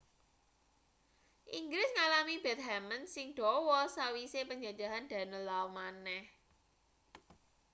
inggris 1.57 1.89
ngalami 1.97 2.35
bedhamen 2.45 3.01
sing 3.13 3.27
dawa 3.37 3.81
sawise 3.95 4.41
panjajahan 4.49 5.05
danelaw 5.11 5.65
maneh 5.77 6.25